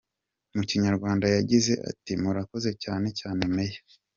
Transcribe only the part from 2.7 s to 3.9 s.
cyane cyane Mayor.